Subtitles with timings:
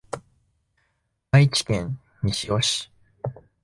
[1.29, 2.91] 愛知県西尾市